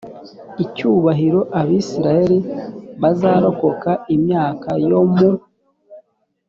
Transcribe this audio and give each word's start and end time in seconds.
icyubahiro 0.63 1.39
abisirayeli 1.59 2.39
bazarokoka 3.01 3.91
imyaka 4.15 4.69
yo 4.89 5.01
mu 5.15 5.29